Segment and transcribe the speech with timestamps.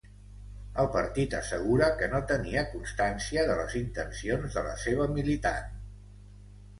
[0.83, 5.69] El partit assegura que no tenia constància de les intencions de la seva militant.